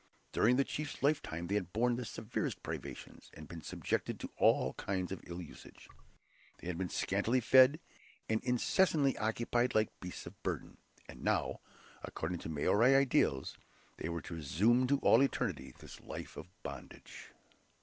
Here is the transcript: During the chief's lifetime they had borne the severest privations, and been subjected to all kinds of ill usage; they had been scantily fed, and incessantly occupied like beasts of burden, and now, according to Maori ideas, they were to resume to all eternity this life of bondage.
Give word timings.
During 0.31 0.55
the 0.55 0.63
chief's 0.63 1.03
lifetime 1.03 1.45
they 1.45 1.53
had 1.53 1.71
borne 1.73 1.95
the 1.95 2.05
severest 2.05 2.63
privations, 2.63 3.29
and 3.35 3.47
been 3.47 3.61
subjected 3.61 4.19
to 4.19 4.31
all 4.37 4.73
kinds 4.73 5.11
of 5.11 5.21
ill 5.27 5.39
usage; 5.43 5.87
they 6.57 6.65
had 6.65 6.79
been 6.79 6.89
scantily 6.89 7.39
fed, 7.39 7.79
and 8.27 8.43
incessantly 8.43 9.15
occupied 9.19 9.75
like 9.75 9.99
beasts 9.99 10.25
of 10.25 10.41
burden, 10.41 10.77
and 11.07 11.23
now, 11.23 11.59
according 12.01 12.39
to 12.39 12.49
Maori 12.49 12.95
ideas, 12.95 13.59
they 13.97 14.09
were 14.09 14.23
to 14.23 14.33
resume 14.33 14.87
to 14.87 14.97
all 15.01 15.21
eternity 15.21 15.71
this 15.77 16.01
life 16.01 16.35
of 16.35 16.47
bondage. 16.63 17.29